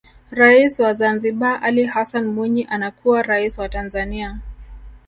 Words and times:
Rais 0.31 0.79
wa 0.79 0.93
Zanzibar 0.93 1.63
Ali 1.63 1.85
Hassan 1.85 2.25
Mwinyi 2.27 2.63
anakuwa 2.69 3.23
Rais 3.23 3.57
wa 3.57 3.69
Tanzania 3.69 4.39